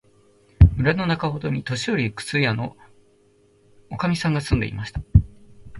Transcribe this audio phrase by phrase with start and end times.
[0.77, 2.75] 村のなかほどに、年よりの靴屋の
[3.91, 4.99] おかみさんが住んでいました。